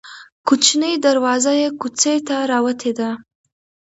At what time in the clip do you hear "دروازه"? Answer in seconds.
1.05-1.51